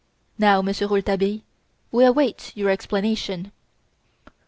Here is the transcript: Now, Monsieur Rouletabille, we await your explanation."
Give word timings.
Now, 0.39 0.63
Monsieur 0.63 0.87
Rouletabille, 0.87 1.41
we 1.91 2.05
await 2.05 2.53
your 2.55 2.71
explanation." 2.71 3.51